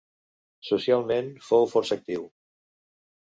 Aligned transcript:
Socialment 0.69 1.29
fou 1.49 1.69
força 1.75 1.99
actiu. 2.01 2.27